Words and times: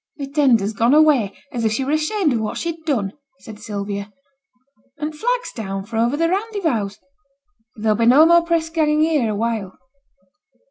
'Th' 0.17 0.33
tender's 0.33 0.73
gone 0.73 0.95
away, 0.95 1.31
as 1.51 1.63
if 1.63 1.71
she 1.73 1.85
were 1.85 1.91
ashamed 1.91 2.33
o' 2.33 2.37
what 2.41 2.57
she'd 2.57 2.83
done,' 2.85 3.13
said 3.37 3.59
Sylvia, 3.59 4.11
'and 4.97 5.11
t' 5.13 5.19
flag's 5.19 5.53
down 5.53 5.85
fra' 5.85 6.05
o'er 6.07 6.17
the 6.17 6.27
Randyvowse. 6.27 6.97
There 7.75 7.93
'll 7.93 7.97
be 7.97 8.07
no 8.07 8.25
more 8.25 8.43
press 8.43 8.67
ganging 8.71 9.01
here 9.01 9.29
awhile.' 9.31 9.77